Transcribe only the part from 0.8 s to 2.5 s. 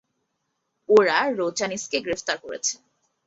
ওরা রোচানিসকে গ্রেফতার